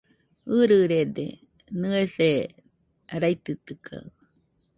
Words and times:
ɨrɨrede, 0.57 1.27
nɨese 1.79 2.29
raitɨtɨkaɨ 3.21 4.05